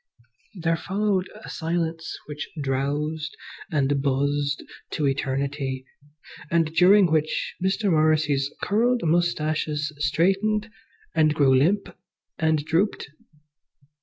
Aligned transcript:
There 0.55 0.77
followed 0.77 1.29
a 1.43 1.47
silence 1.47 2.17
which 2.25 2.49
drowsed 2.59 3.37
and 3.71 4.01
buzzed 4.01 4.63
to 4.93 5.05
eternity, 5.05 5.85
and 6.49 6.73
during 6.73 7.11
which 7.11 7.53
Mr. 7.63 7.91
Morrissy's 7.91 8.49
curled 8.63 9.01
moustaches 9.03 9.93
straightened 9.99 10.71
and 11.13 11.35
grew 11.35 11.55
limp 11.55 11.95
and 12.39 12.65
drooped. 12.65 13.11